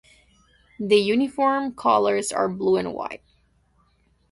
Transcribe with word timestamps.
The 0.79 0.95
uniform 0.95 1.75
colours 1.75 2.31
are 2.31 2.49
blue 2.49 2.77
and 2.77 2.91
white. 2.91 3.21